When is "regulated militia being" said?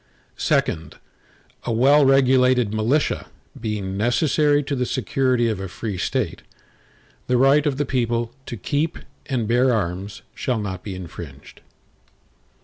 2.03-3.97